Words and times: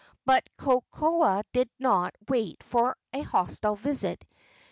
But 0.25 0.49
Kokoa 0.57 1.43
did 1.53 1.69
not 1.77 2.15
wait 2.27 2.63
for 2.63 2.97
a 3.13 3.21
hostile 3.21 3.75
visit. 3.75 4.25